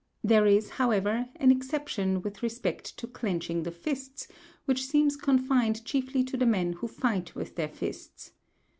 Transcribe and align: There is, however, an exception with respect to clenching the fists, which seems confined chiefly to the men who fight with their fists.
There 0.23 0.47
is, 0.47 0.71
however, 0.81 1.29
an 1.35 1.51
exception 1.51 2.23
with 2.23 2.41
respect 2.41 2.97
to 2.97 3.05
clenching 3.05 3.61
the 3.61 3.69
fists, 3.71 4.27
which 4.65 4.87
seems 4.87 5.15
confined 5.15 5.85
chiefly 5.85 6.23
to 6.23 6.37
the 6.37 6.47
men 6.47 6.73
who 6.73 6.87
fight 6.87 7.35
with 7.35 7.55
their 7.55 7.69
fists. 7.69 8.31